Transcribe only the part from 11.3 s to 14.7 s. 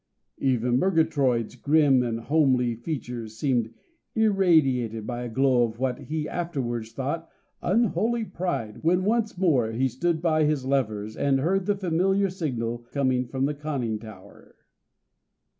heard the familiar signal coming from the conning tower.